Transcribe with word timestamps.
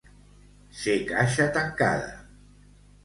Ser 0.79 0.95
caixa 1.11 1.47
tancada. 1.59 2.11